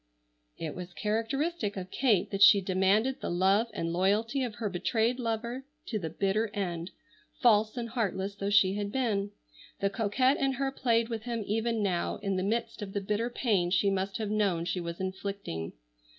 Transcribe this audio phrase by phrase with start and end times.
[0.57, 5.19] It was characteristic of Kate that she demanded the love and loyalty of her betrayed
[5.19, 6.89] lover to the bitter end,
[7.39, 9.29] false and heartless though she had been.
[9.79, 13.29] The coquette in her played with him even now in the midst of the bitter
[13.29, 15.73] pain she must have known she was inflicting.